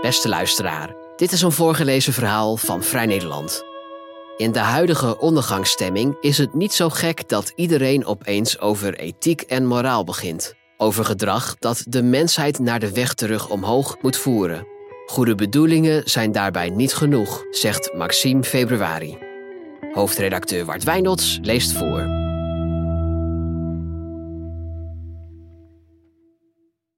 [0.00, 3.62] Beste luisteraar, dit is een voorgelezen verhaal van Vrij Nederland.
[4.36, 9.66] In de huidige ondergangsstemming is het niet zo gek dat iedereen opeens over ethiek en
[9.66, 10.54] moraal begint.
[10.76, 14.66] Over gedrag dat de mensheid naar de weg terug omhoog moet voeren.
[15.06, 19.18] Goede bedoelingen zijn daarbij niet genoeg, zegt Maxime Februari.
[19.92, 22.18] Hoofdredacteur Wart Wijndots leest voor.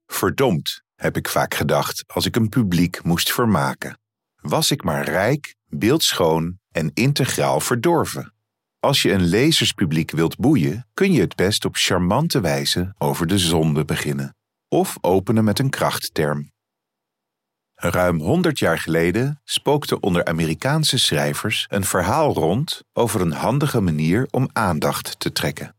[0.05, 3.97] Verdomd, heb ik vaak gedacht als ik een publiek moest vermaken.
[4.41, 8.33] Was ik maar rijk, beeldschoon en integraal verdorven.
[8.79, 13.37] Als je een lezerspubliek wilt boeien, kun je het best op charmante wijze over de
[13.37, 14.35] zonde beginnen.
[14.67, 16.51] Of openen met een krachtterm.
[17.75, 24.27] Ruim 100 jaar geleden spookte onder Amerikaanse schrijvers een verhaal rond over een handige manier
[24.31, 25.75] om aandacht te trekken.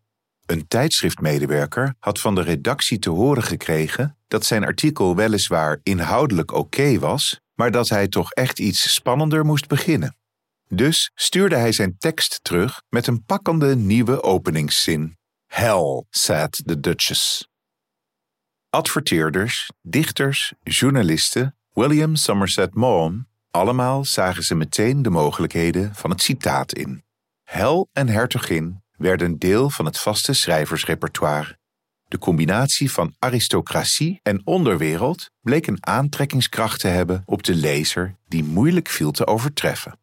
[0.47, 6.99] Een tijdschriftmedewerker had van de redactie te horen gekregen dat zijn artikel weliswaar inhoudelijk oké
[6.99, 10.17] was, maar dat hij toch echt iets spannender moest beginnen.
[10.69, 15.17] Dus stuurde hij zijn tekst terug met een pakkende nieuwe openingszin.
[15.47, 17.49] Hell, said the Duchess.
[18.71, 26.73] Adverteerders, dichters, journalisten, William Somerset Maugham, allemaal zagen ze meteen de mogelijkheden van het citaat
[26.73, 27.05] in.
[27.43, 31.59] Hel en hertogin werden deel van het vaste schrijversrepertoire.
[32.05, 38.45] De combinatie van aristocratie en onderwereld bleek een aantrekkingskracht te hebben op de lezer die
[38.45, 39.99] moeilijk viel te overtreffen.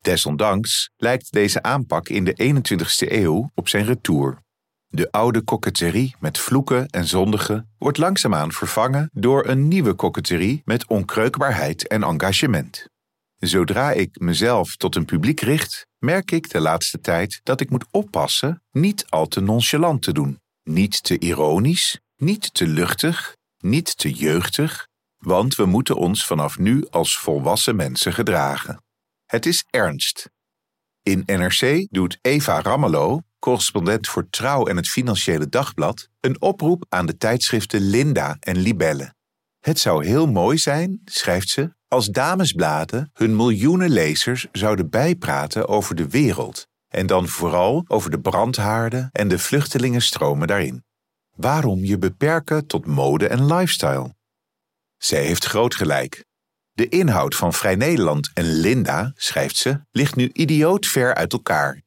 [0.00, 4.42] Desondanks lijkt deze aanpak in de 21ste eeuw op zijn retour.
[4.86, 10.86] De oude koketterie met vloeken en zondigen wordt langzaamaan vervangen door een nieuwe koketterie met
[10.86, 12.86] onkreukbaarheid en engagement.
[13.38, 17.86] Zodra ik mezelf tot een publiek richt, merk ik de laatste tijd dat ik moet
[17.90, 24.12] oppassen niet al te nonchalant te doen, niet te ironisch, niet te luchtig, niet te
[24.12, 28.82] jeugdig, want we moeten ons vanaf nu als volwassen mensen gedragen.
[29.26, 30.30] Het is ernst.
[31.02, 37.06] In NRC doet Eva Ramelow, correspondent voor Trouw en het Financiële Dagblad, een oproep aan
[37.06, 39.14] de tijdschriften Linda en Libelle.
[39.60, 45.94] Het zou heel mooi zijn, schrijft ze, als damesbladen hun miljoenen lezers zouden bijpraten over
[45.94, 50.84] de wereld en dan vooral over de brandhaarden en de vluchtelingenstromen daarin.
[51.36, 54.14] Waarom je beperken tot mode en lifestyle?
[54.96, 56.24] Zij heeft groot gelijk.
[56.72, 61.82] De inhoud van Vrij Nederland en Linda, schrijft ze, ligt nu idioot ver uit elkaar.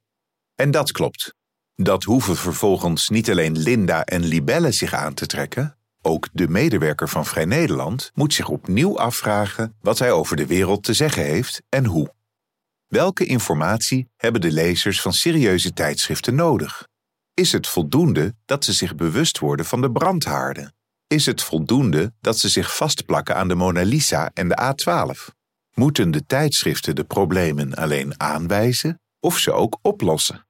[0.56, 1.34] En dat klopt.
[1.76, 5.77] Dat hoeven vervolgens niet alleen Linda en Libelle zich aan te trekken,
[6.08, 10.84] ook de medewerker van Vrij Nederland moet zich opnieuw afvragen wat hij over de wereld
[10.84, 12.14] te zeggen heeft en hoe.
[12.88, 16.88] Welke informatie hebben de lezers van serieuze tijdschriften nodig?
[17.34, 20.76] Is het voldoende dat ze zich bewust worden van de brandhaarden?
[21.08, 25.36] Is het voldoende dat ze zich vastplakken aan de Mona Lisa en de A12?
[25.74, 30.47] Moeten de tijdschriften de problemen alleen aanwijzen of ze ook oplossen?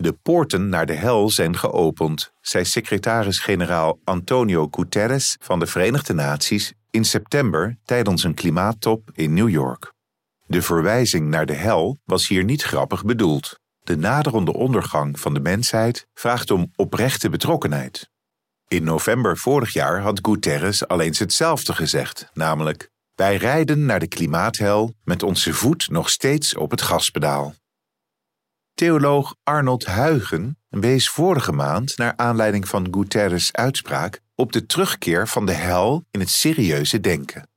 [0.00, 6.72] De poorten naar de hel zijn geopend, zei secretaris-generaal Antonio Guterres van de Verenigde Naties
[6.90, 9.92] in september tijdens een klimaattop in New York.
[10.46, 13.58] De verwijzing naar de hel was hier niet grappig bedoeld.
[13.82, 18.10] De naderende ondergang van de mensheid vraagt om oprechte betrokkenheid.
[18.68, 24.08] In november vorig jaar had Guterres al eens hetzelfde gezegd, namelijk: Wij rijden naar de
[24.08, 27.54] klimaathel met onze voet nog steeds op het gaspedaal.
[28.78, 35.46] Theoloog Arnold Huygen wees vorige maand naar aanleiding van Guterres' uitspraak op de terugkeer van
[35.46, 37.48] de hel in het serieuze denken.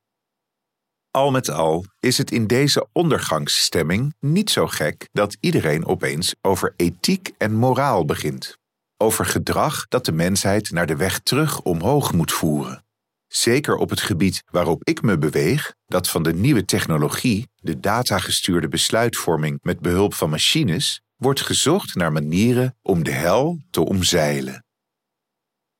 [1.11, 6.73] Al met al is het in deze ondergangsstemming niet zo gek dat iedereen opeens over
[6.75, 8.57] ethiek en moraal begint.
[8.97, 12.85] Over gedrag dat de mensheid naar de weg terug omhoog moet voeren.
[13.27, 18.67] Zeker op het gebied waarop ik me beweeg, dat van de nieuwe technologie, de datagestuurde
[18.67, 24.65] besluitvorming met behulp van machines, wordt gezocht naar manieren om de hel te omzeilen.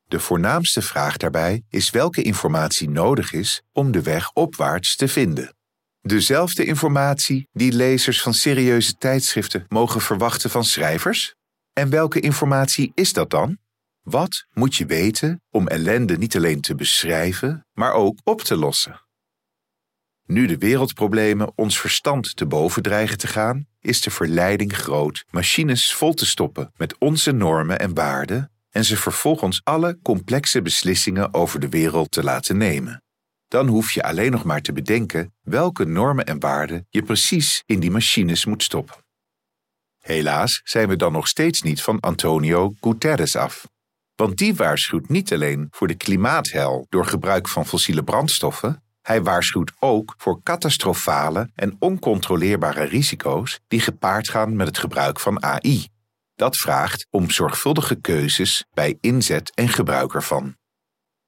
[0.08, 5.56] De voornaamste vraag daarbij is welke informatie nodig is om de weg opwaarts te vinden.
[6.02, 11.36] Dezelfde informatie die lezers van serieuze tijdschriften mogen verwachten van schrijvers?
[11.74, 13.58] En welke informatie is dat dan?
[14.02, 19.02] Wat moet je weten om ellende niet alleen te beschrijven, maar ook op te lossen?
[20.32, 25.94] Nu de wereldproblemen ons verstand te boven dreigen te gaan, is de verleiding groot machines
[25.94, 31.60] vol te stoppen met onze normen en waarden en ze vervolgens alle complexe beslissingen over
[31.60, 33.04] de wereld te laten nemen.
[33.48, 37.80] Dan hoef je alleen nog maar te bedenken welke normen en waarden je precies in
[37.80, 38.96] die machines moet stoppen.
[40.00, 43.68] Helaas zijn we dan nog steeds niet van Antonio Guterres af.
[44.16, 49.72] Want die waarschuwt niet alleen voor de klimaathel door gebruik van fossiele brandstoffen, hij waarschuwt
[49.80, 55.88] ook voor catastrofale en oncontroleerbare risico's die gepaard gaan met het gebruik van AI.
[56.36, 60.56] Dat vraagt om zorgvuldige keuzes bij inzet en gebruik ervan.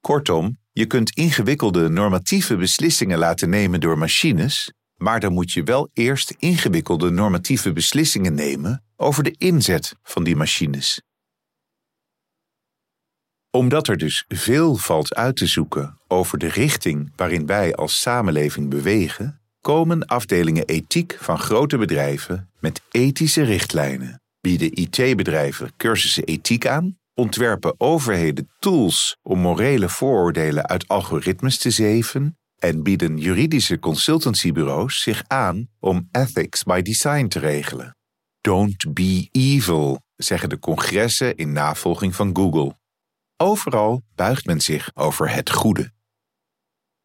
[0.00, 5.90] Kortom, je kunt ingewikkelde normatieve beslissingen laten nemen door machines, maar dan moet je wel
[5.92, 11.02] eerst ingewikkelde normatieve beslissingen nemen over de inzet van die machines.
[13.54, 18.70] Omdat er dus veel valt uit te zoeken over de richting waarin wij als samenleving
[18.70, 26.98] bewegen, komen afdelingen ethiek van grote bedrijven met ethische richtlijnen, bieden IT-bedrijven cursussen ethiek aan,
[27.14, 35.22] ontwerpen overheden tools om morele vooroordelen uit algoritmes te zeven en bieden juridische consultancybureaus zich
[35.26, 37.96] aan om ethics by design te regelen.
[38.40, 42.82] Don't be evil, zeggen de congressen in navolging van Google.
[43.36, 45.92] Overal buigt men zich over het goede.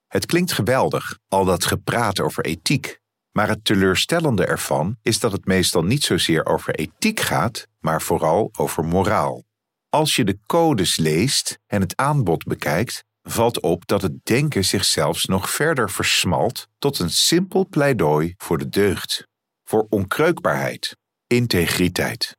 [0.07, 2.99] Het klinkt geweldig, al dat gepraat over ethiek,
[3.31, 8.49] maar het teleurstellende ervan is dat het meestal niet zozeer over ethiek gaat, maar vooral
[8.57, 9.43] over moraal.
[9.89, 14.85] Als je de codes leest en het aanbod bekijkt, valt op dat het denken zich
[14.85, 19.27] zelfs nog verder versmalt tot een simpel pleidooi voor de deugd,
[19.63, 20.97] voor onkreukbaarheid,
[21.27, 22.38] integriteit.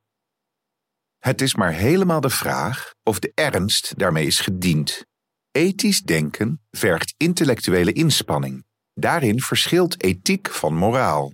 [1.21, 5.05] Het is maar helemaal de vraag of de ernst daarmee is gediend.
[5.51, 8.65] Ethisch denken vergt intellectuele inspanning.
[8.93, 11.33] Daarin verschilt ethiek van moraal.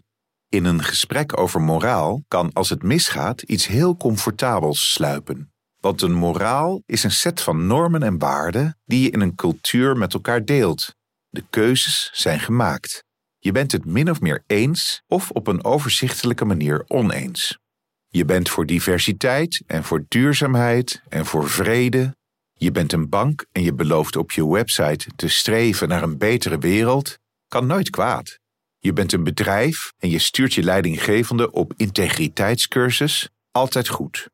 [0.49, 5.51] In een gesprek over moraal kan als het misgaat iets heel comfortabels sluipen.
[5.79, 9.97] Want een moraal is een set van normen en waarden die je in een cultuur
[9.97, 10.95] met elkaar deelt.
[11.29, 13.03] De keuzes zijn gemaakt.
[13.39, 17.59] Je bent het min of meer eens of op een overzichtelijke manier oneens.
[18.07, 22.15] Je bent voor diversiteit en voor duurzaamheid en voor vrede.
[22.53, 26.57] Je bent een bank en je belooft op je website te streven naar een betere
[26.57, 27.17] wereld.
[27.47, 28.39] Kan nooit kwaad.
[28.79, 33.29] Je bent een bedrijf en je stuurt je leidinggevende op integriteitscursus.
[33.51, 34.29] Altijd goed.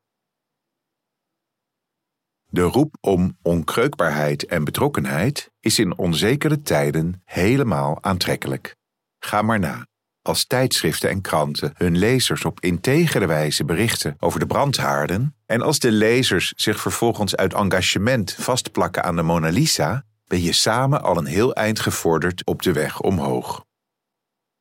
[2.44, 8.76] De roep om onkreukbaarheid en betrokkenheid is in onzekere tijden helemaal aantrekkelijk.
[9.18, 9.86] Ga maar na.
[10.26, 15.78] Als tijdschriften en kranten hun lezers op integere wijze berichten over de brandhaarden, en als
[15.78, 21.16] de lezers zich vervolgens uit engagement vastplakken aan de Mona Lisa, ben je samen al
[21.16, 23.64] een heel eind gevorderd op de weg omhoog.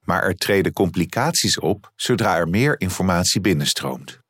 [0.05, 4.22] Maar er treden complicaties op zodra er meer informatie binnenstroomt.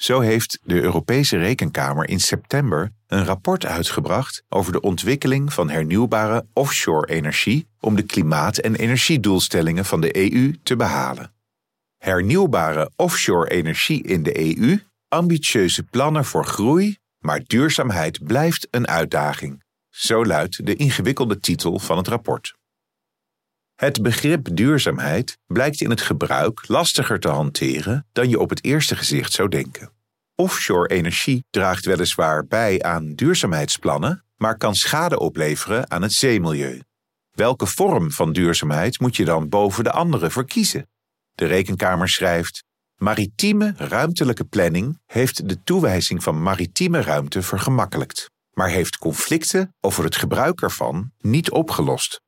[0.00, 6.46] Zo heeft de Europese Rekenkamer in september een rapport uitgebracht over de ontwikkeling van hernieuwbare
[6.52, 11.32] offshore energie om de klimaat- en energiedoelstellingen van de EU te behalen.
[11.98, 19.62] Hernieuwbare offshore energie in de EU, ambitieuze plannen voor groei, maar duurzaamheid blijft een uitdaging.
[19.88, 22.58] Zo luidt de ingewikkelde titel van het rapport.
[23.80, 28.96] Het begrip duurzaamheid blijkt in het gebruik lastiger te hanteren dan je op het eerste
[28.96, 29.92] gezicht zou denken.
[30.34, 36.82] Offshore energie draagt weliswaar bij aan duurzaamheidsplannen, maar kan schade opleveren aan het zeemilieu.
[37.30, 40.88] Welke vorm van duurzaamheid moet je dan boven de andere verkiezen?
[41.34, 42.64] De Rekenkamer schrijft:
[42.96, 50.16] Maritieme ruimtelijke planning heeft de toewijzing van maritieme ruimte vergemakkelijkt, maar heeft conflicten over het
[50.16, 52.20] gebruik ervan niet opgelost.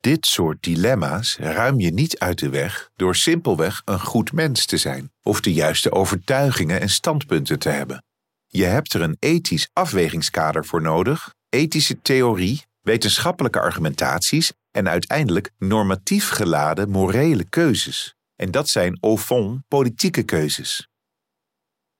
[0.00, 4.76] Dit soort dilemma's ruim je niet uit de weg door simpelweg een goed mens te
[4.76, 8.04] zijn of de juiste overtuigingen en standpunten te hebben.
[8.46, 16.28] Je hebt er een ethisch afwegingskader voor nodig, ethische theorie, wetenschappelijke argumentaties en uiteindelijk normatief
[16.28, 18.14] geladen morele keuzes.
[18.36, 20.88] En dat zijn au fond politieke keuzes.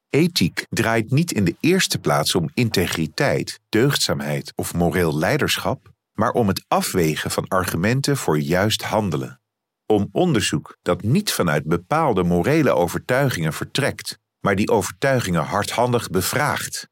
[0.09, 5.88] Ethiek draait niet in de eerste plaats om integriteit, deugdzaamheid of moreel leiderschap,
[6.19, 9.41] maar om het afwegen van argumenten voor juist handelen.
[9.87, 16.89] Om onderzoek dat niet vanuit bepaalde morele overtuigingen vertrekt, maar die overtuigingen hardhandig bevraagt.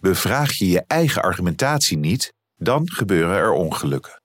[0.00, 4.22] Bevraag je je eigen argumentatie niet, dan gebeuren er ongelukken.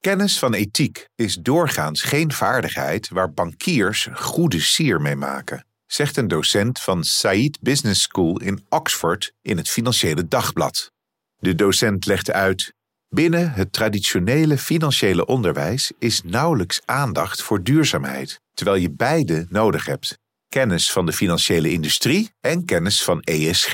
[0.00, 6.28] Kennis van ethiek is doorgaans geen vaardigheid waar bankiers goede sier mee maken, zegt een
[6.28, 10.96] docent van Said Business School in Oxford in het Financiële Dagblad.
[11.38, 12.72] De docent legde uit:
[13.08, 20.18] Binnen het traditionele financiële onderwijs is nauwelijks aandacht voor duurzaamheid, terwijl je beide nodig hebt:
[20.48, 23.72] kennis van de financiële industrie en kennis van ESG.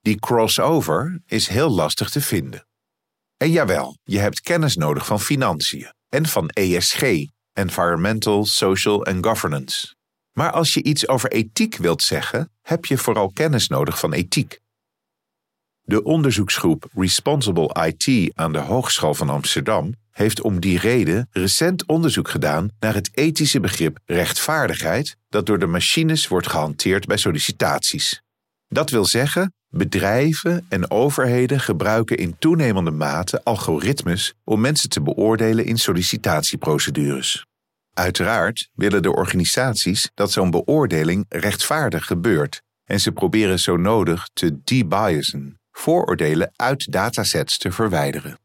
[0.00, 2.66] Die crossover is heel lastig te vinden.
[3.36, 7.02] En jawel, je hebt kennis nodig van financiën en van ESG,
[7.52, 9.94] Environmental, Social and Governance.
[10.32, 14.61] Maar als je iets over ethiek wilt zeggen, heb je vooral kennis nodig van ethiek.
[15.84, 22.28] De onderzoeksgroep Responsible IT aan de Hogeschool van Amsterdam heeft om die reden recent onderzoek
[22.28, 28.22] gedaan naar het ethische begrip rechtvaardigheid dat door de machines wordt gehanteerd bij sollicitaties.
[28.68, 35.64] Dat wil zeggen, bedrijven en overheden gebruiken in toenemende mate algoritmes om mensen te beoordelen
[35.64, 37.46] in sollicitatieprocedures.
[37.94, 44.62] Uiteraard willen de organisaties dat zo'n beoordeling rechtvaardig gebeurt en ze proberen zo nodig te
[44.64, 48.38] debiasen, vooroordelen uit datasets te verwijderen.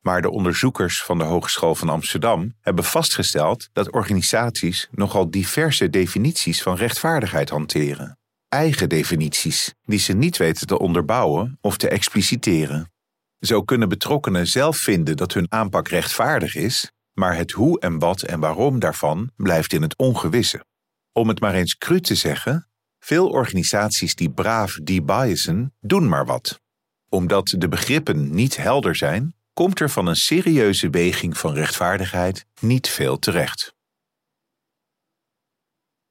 [0.00, 6.62] Maar de onderzoekers van de Hogeschool van Amsterdam hebben vastgesteld dat organisaties nogal diverse definities
[6.62, 8.18] van rechtvaardigheid hanteren.
[8.48, 12.92] Eigen definities die ze niet weten te onderbouwen of te expliciteren.
[13.38, 18.22] Zo kunnen betrokkenen zelf vinden dat hun aanpak rechtvaardig is, maar het hoe en wat
[18.22, 20.64] en waarom daarvan blijft in het ongewisse.
[21.12, 22.68] Om het maar eens cru te zeggen,
[23.04, 26.60] veel organisaties die braaf debiasen, doen maar wat.
[27.08, 32.88] Omdat de begrippen niet helder zijn, komt er van een serieuze weging van rechtvaardigheid niet
[32.88, 33.74] veel terecht.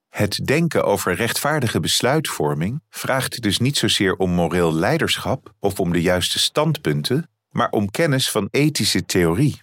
[0.10, 6.02] Het denken over rechtvaardige besluitvorming vraagt dus niet zozeer om moreel leiderschap of om de
[6.02, 9.62] juiste standpunten, maar om kennis van ethische theorie.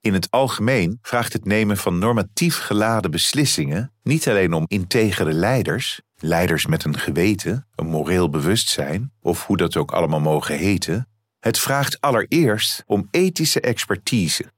[0.00, 6.00] In het algemeen vraagt het nemen van normatief geladen beslissingen niet alleen om integere leiders,
[6.22, 11.08] leiders met een geweten, een moreel bewustzijn of hoe dat ook allemaal mogen heten,
[11.38, 14.52] het vraagt allereerst om ethische expertise.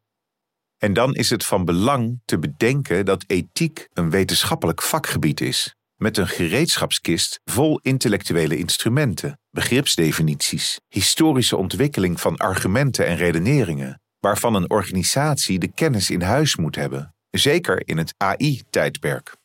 [0.78, 6.16] En dan is het van belang te bedenken dat ethiek een wetenschappelijk vakgebied is, met
[6.18, 15.58] een gereedschapskist vol intellectuele instrumenten, begripsdefinities, historische ontwikkeling van argumenten en redeneringen, waarvan een organisatie
[15.58, 19.36] de kennis in huis moet hebben, zeker in het AI-tijdperk.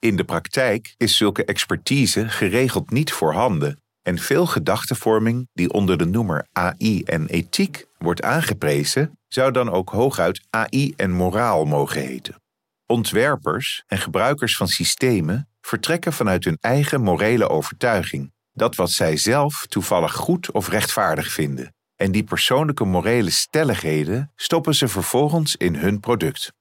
[0.00, 6.04] In de praktijk is zulke expertise geregeld niet voorhanden en veel gedachtenvorming die onder de
[6.04, 12.42] noemer AI en ethiek wordt aangeprezen, zou dan ook hooguit AI en moraal mogen heten.
[12.86, 19.66] Ontwerpers en gebruikers van systemen vertrekken vanuit hun eigen morele overtuiging, dat wat zij zelf
[19.68, 26.00] toevallig goed of rechtvaardig vinden, en die persoonlijke morele stelligheden stoppen ze vervolgens in hun
[26.00, 26.52] product.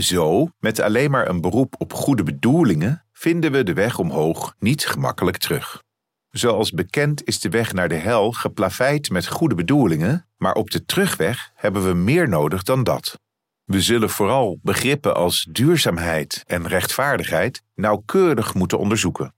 [0.00, 4.86] Zo, met alleen maar een beroep op goede bedoelingen, vinden we de weg omhoog niet
[4.86, 5.82] gemakkelijk terug.
[6.30, 10.84] Zoals bekend is de weg naar de hel geplaveid met goede bedoelingen, maar op de
[10.84, 13.20] terugweg hebben we meer nodig dan dat.
[13.64, 19.34] We zullen vooral begrippen als duurzaamheid en rechtvaardigheid nauwkeurig moeten onderzoeken.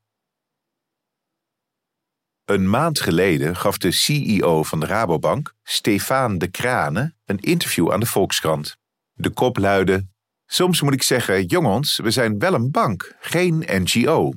[2.44, 8.00] Een maand geleden gaf de CEO van de Rabobank, Stefaan de Krane, een interview aan
[8.00, 8.76] de Volkskrant.
[9.12, 10.06] De kop luidde:
[10.46, 14.32] Soms moet ik zeggen, jongens, we zijn wel een bank, geen NGO.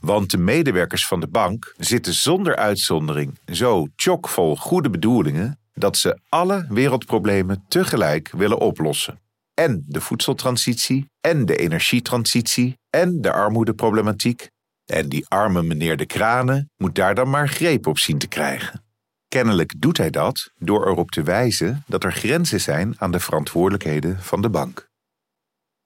[0.00, 6.20] Want de medewerkers van de bank zitten zonder uitzondering zo chockvol goede bedoelingen dat ze
[6.28, 9.20] alle wereldproblemen tegelijk willen oplossen.
[9.54, 14.50] En de voedseltransitie, en de energietransitie, en de armoedeproblematiek.
[14.84, 18.84] En die arme meneer de Kranen moet daar dan maar greep op zien te krijgen.
[19.28, 24.22] Kennelijk doet hij dat door erop te wijzen dat er grenzen zijn aan de verantwoordelijkheden
[24.22, 24.85] van de bank.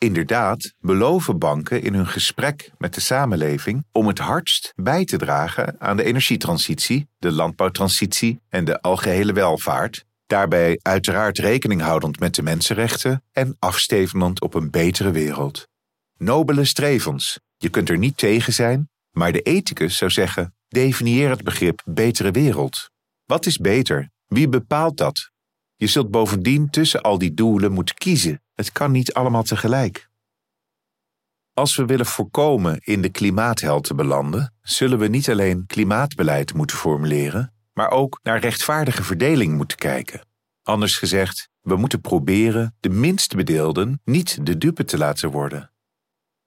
[0.04, 5.76] Inderdaad, beloven banken in hun gesprek met de samenleving om het hardst bij te dragen
[5.78, 12.42] aan de energietransitie, de landbouwtransitie en de algehele welvaart, daarbij uiteraard rekening houdend met de
[12.42, 15.68] mensenrechten en afstevenend op een betere wereld.
[16.16, 21.44] Nobele strevens, je kunt er niet tegen zijn, maar de ethicus zou zeggen: definieer het
[21.44, 22.90] begrip betere wereld.
[23.24, 24.10] Wat is beter?
[24.26, 25.29] Wie bepaalt dat?
[25.80, 28.42] Je zult bovendien tussen al die doelen moeten kiezen.
[28.54, 30.08] Het kan niet allemaal tegelijk.
[31.52, 36.76] Als we willen voorkomen in de klimaathel te belanden, zullen we niet alleen klimaatbeleid moeten
[36.76, 40.26] formuleren, maar ook naar rechtvaardige verdeling moeten kijken.
[40.62, 45.70] Anders gezegd, we moeten proberen de minst bedeelden niet de dupe te laten worden.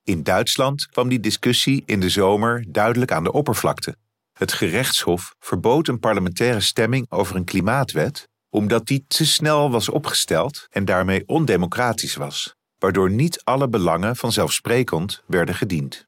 [0.04, 3.96] In Duitsland kwam die discussie in de zomer duidelijk aan de oppervlakte.
[4.34, 10.68] Het gerechtshof verbood een parlementaire stemming over een klimaatwet omdat die te snel was opgesteld
[10.70, 16.08] en daarmee ondemocratisch was, waardoor niet alle belangen vanzelfsprekend werden gediend.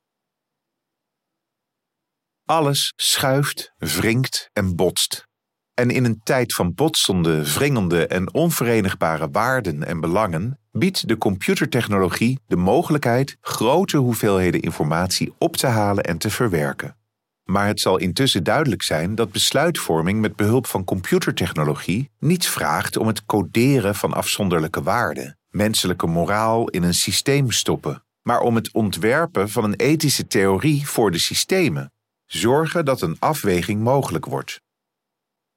[2.46, 5.28] Alles schuift, wringt en botst.
[5.74, 12.40] En in een tijd van botsende, wringende en onverenigbare waarden en belangen biedt de computertechnologie
[12.48, 16.98] de mogelijkheid grote hoeveelheden informatie op te halen en te verwerken.
[17.46, 23.08] Maar het zal intussen duidelijk zijn dat besluitvorming met behulp van computertechnologie niet vraagt om
[23.08, 29.50] het coderen van afzonderlijke waarden, menselijke moraal in een systeem stoppen, maar om het ontwerpen
[29.50, 31.92] van een ethische theorie voor de systemen.
[32.26, 34.62] Zorgen dat een afweging mogelijk wordt.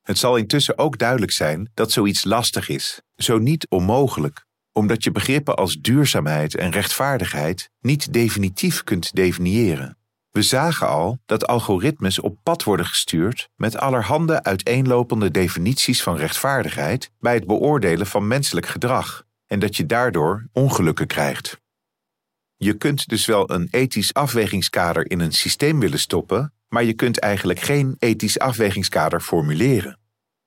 [0.03, 5.11] Het zal intussen ook duidelijk zijn dat zoiets lastig is, zo niet onmogelijk, omdat je
[5.11, 9.98] begrippen als duurzaamheid en rechtvaardigheid niet definitief kunt definiëren.
[10.39, 17.11] We zagen al dat algoritmes op pad worden gestuurd met allerhande uiteenlopende definities van rechtvaardigheid
[17.21, 21.61] bij het beoordelen van menselijk gedrag en dat je daardoor ongelukken krijgt.
[22.57, 27.19] Je kunt dus wel een ethisch afwegingskader in een systeem willen stoppen, maar je kunt
[27.19, 29.99] eigenlijk geen ethisch afwegingskader formuleren.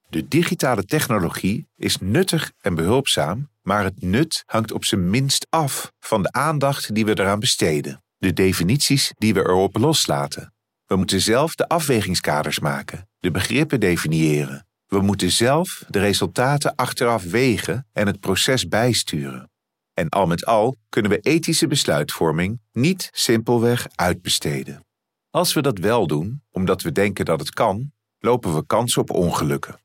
[0.08, 5.92] De digitale technologie is nuttig en behulpzaam, maar het nut hangt op zijn minst af
[6.00, 10.54] van de aandacht die we eraan besteden, de definities die we erop loslaten.
[10.86, 14.66] We moeten zelf de afwegingskaders maken, de begrippen definiëren.
[14.86, 19.50] We moeten zelf de resultaten achteraf wegen en het proces bijsturen.
[19.94, 24.86] En al met al kunnen we ethische besluitvorming niet simpelweg uitbesteden.
[25.30, 29.10] Als we dat wel doen, omdat we denken dat het kan, lopen we kans op
[29.10, 29.80] ongelukken.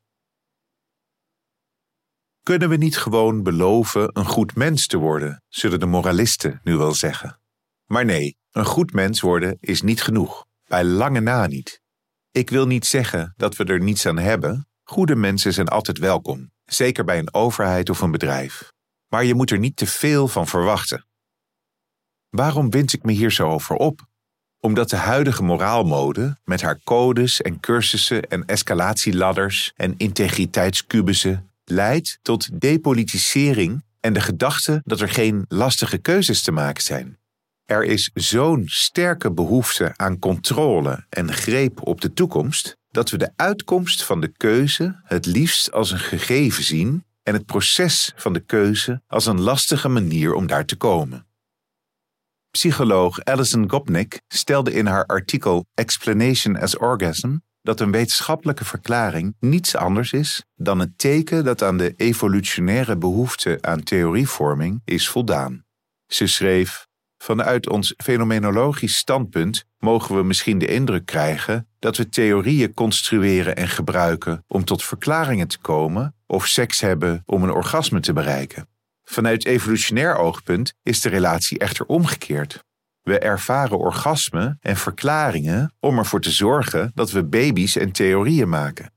[2.44, 6.94] Kunnen we niet gewoon beloven een goed mens te worden, zullen de moralisten nu wel
[6.94, 7.39] zeggen.
[7.88, 11.82] Maar nee, een goed mens worden is niet genoeg, bij lange na niet.
[12.32, 14.67] Ik wil niet zeggen dat we er niets aan hebben.
[14.84, 18.72] Goede mensen zijn altijd welkom, zeker bij een overheid of een bedrijf.
[19.08, 21.06] Maar je moet er niet te veel van verwachten.
[22.29, 24.06] Waarom wind ik me hier zo over op?
[24.60, 32.62] Omdat de huidige moraalmode, met haar codes en cursussen en escalatieladders en integriteitskubussen, leidt tot
[32.62, 37.17] depolitisering en de gedachte dat er geen lastige keuzes te maken zijn.
[37.67, 43.31] Er is zo'n sterke behoefte aan controle en greep op de toekomst dat we de
[43.36, 48.39] uitkomst van de keuze het liefst als een gegeven zien en het proces van de
[48.39, 51.27] keuze als een lastige manier om daar te komen.
[52.51, 59.75] Psycholoog Alison Gopnik stelde in haar artikel Explanation as Orgasm dat een wetenschappelijke verklaring niets
[59.75, 65.65] anders is dan het teken dat aan de evolutionaire behoefte aan theorievorming is voldaan.
[66.06, 66.87] Ze schreef:
[67.17, 73.67] Vanuit ons fenomenologisch standpunt mogen we misschien de indruk krijgen dat we theorieën construeren en
[73.67, 78.67] gebruiken om tot verklaringen te komen of seks hebben om een orgasme te bereiken.
[79.03, 82.65] Vanuit evolutionair oogpunt is de relatie echter omgekeerd.
[83.01, 88.91] We ervaren orgasmen en verklaringen om ervoor te zorgen dat we baby's en theorieën maken.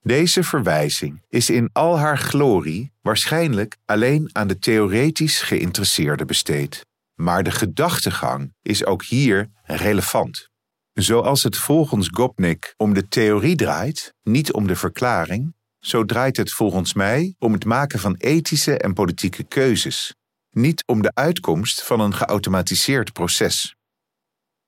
[0.00, 6.86] Deze verwijzing is in al haar glorie waarschijnlijk alleen aan de theoretisch geïnteresseerde besteed.
[7.16, 10.50] Maar de gedachtegang is ook hier relevant.
[10.92, 16.52] Zoals het volgens Gopnik om de theorie draait, niet om de verklaring, zo draait het
[16.52, 20.14] volgens mij om het maken van ethische en politieke keuzes,
[20.50, 23.76] niet om de uitkomst van een geautomatiseerd proces.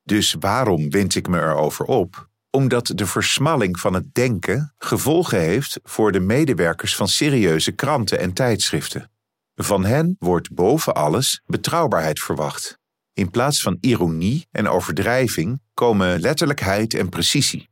[0.02, 2.28] Dus waarom wind ik me erover op?
[2.50, 8.32] Omdat de versmalling van het denken gevolgen heeft voor de medewerkers van serieuze kranten en
[8.32, 9.10] tijdschriften.
[9.60, 12.78] Van hen wordt boven alles betrouwbaarheid verwacht.
[13.12, 17.68] In plaats van ironie en overdrijving komen letterlijkheid en precisie.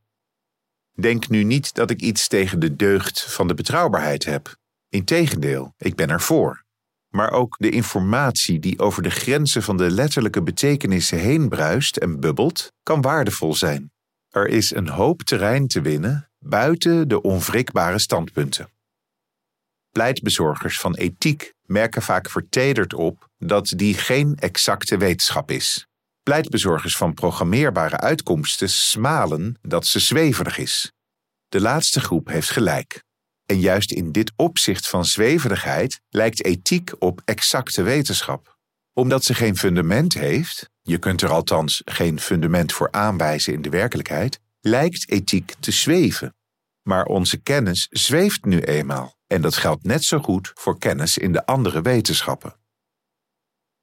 [0.93, 4.57] Denk nu niet dat ik iets tegen de deugd van de betrouwbaarheid heb.
[4.89, 6.65] Integendeel, ik ben ervoor.
[7.09, 12.21] Maar ook de informatie die over de grenzen van de letterlijke betekenissen heen bruist en
[12.21, 13.93] bubbelt, kan waardevol zijn.
[14.29, 18.69] Er is een hoop terrein te winnen buiten de onwrikbare standpunten.
[19.97, 25.87] Pleitbezorgers van ethiek merken vaak vertederd op dat die geen exacte wetenschap is.
[26.23, 30.93] Pleitbezorgers van programmeerbare uitkomsten smalen dat ze zweverig is.
[31.49, 33.03] De laatste groep heeft gelijk.
[33.47, 38.57] En juist in dit opzicht van zweverigheid lijkt ethiek op exacte wetenschap.
[38.93, 43.71] Omdat ze geen fundament heeft, je kunt er althans geen fundament voor aanwijzen in de
[43.71, 46.35] werkelijkheid, lijkt ethiek te zweven.
[46.83, 49.16] Maar onze kennis zweeft nu eenmaal.
[49.27, 52.57] En dat geldt net zo goed voor kennis in de andere wetenschappen.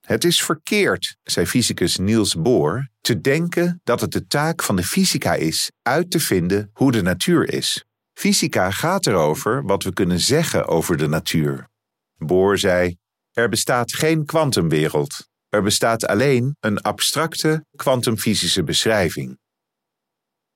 [0.05, 4.83] Het is verkeerd, zei fysicus Niels Bohr, te denken dat het de taak van de
[4.83, 7.85] fysica is uit te vinden hoe de natuur is.
[8.13, 11.69] Fysica gaat erover wat we kunnen zeggen over de natuur.
[12.17, 12.97] Bohr zei:
[13.31, 15.29] Er bestaat geen kwantumwereld.
[15.49, 19.37] Er bestaat alleen een abstracte kwantumfysische beschrijving.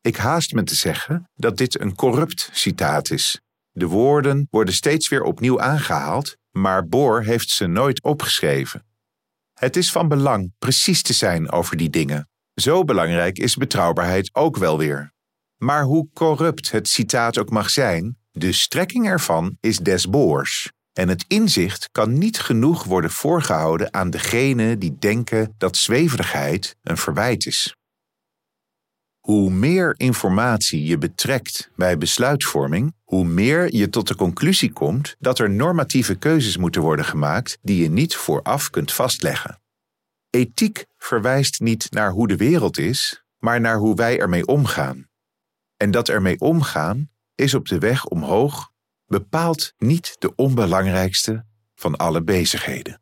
[0.02, 3.42] Ik haast me te zeggen dat dit een corrupt citaat is.
[3.78, 8.86] De woorden worden steeds weer opnieuw aangehaald, maar Bohr heeft ze nooit opgeschreven.
[9.54, 12.30] Het is van belang precies te zijn over die dingen.
[12.54, 15.14] Zo belangrijk is betrouwbaarheid ook wel weer.
[15.58, 20.72] Maar hoe corrupt het citaat ook mag zijn, de strekking ervan is des Boors.
[20.94, 26.98] En het inzicht kan niet genoeg worden voorgehouden aan degenen die denken dat zweverigheid een
[26.98, 27.76] verwijt is.
[29.28, 35.40] Hoe meer informatie je betrekt bij besluitvorming, hoe meer je tot de conclusie komt dat
[35.40, 39.62] er normatieve keuzes moeten worden gemaakt die je niet vooraf kunt vastleggen.
[40.30, 45.08] Ethiek verwijst niet naar hoe de wereld is, maar naar hoe wij ermee omgaan.
[45.78, 48.72] En dat ermee omgaan is op de weg omhoog
[49.06, 53.02] bepaalt niet de onbelangrijkste van alle bezigheden.